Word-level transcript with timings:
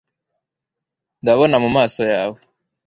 ndabona 1.21 1.55
mu 1.63 1.69
maso 1.77 2.01
yawe 2.11 2.39